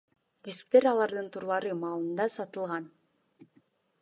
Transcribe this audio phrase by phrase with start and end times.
[0.47, 2.93] Дисктер алардын турлары маалында сатылган.